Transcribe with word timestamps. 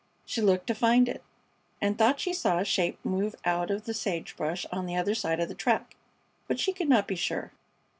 She 0.25 0.41
looked 0.41 0.65
to 0.65 0.73
find 0.73 1.07
it, 1.07 1.21
and 1.79 1.95
thought 1.95 2.19
she 2.19 2.33
saw 2.33 2.57
a 2.57 2.65
shape 2.65 2.97
move 3.05 3.35
out 3.45 3.69
of 3.69 3.85
the 3.85 3.93
sage 3.93 4.35
brush 4.35 4.65
on 4.71 4.87
the 4.87 4.95
other 4.95 5.13
side 5.13 5.39
of 5.39 5.47
the 5.47 5.53
track, 5.53 5.95
but 6.47 6.59
she 6.59 6.73
could 6.73 6.89
not 6.89 7.07
be 7.07 7.15
sure. 7.15 7.51